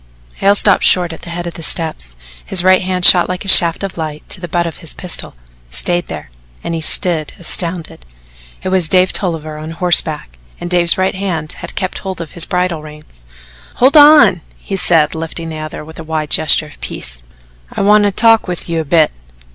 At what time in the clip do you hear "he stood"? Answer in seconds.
6.73-7.33